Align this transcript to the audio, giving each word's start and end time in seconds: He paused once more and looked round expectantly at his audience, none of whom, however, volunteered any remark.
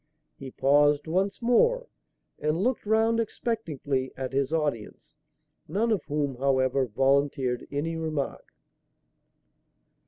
He 0.35 0.49
paused 0.49 1.05
once 1.05 1.43
more 1.43 1.85
and 2.39 2.57
looked 2.63 2.87
round 2.87 3.19
expectantly 3.19 4.11
at 4.17 4.33
his 4.33 4.51
audience, 4.51 5.15
none 5.67 5.91
of 5.91 6.03
whom, 6.05 6.37
however, 6.37 6.87
volunteered 6.87 7.67
any 7.71 7.95
remark. 7.95 8.47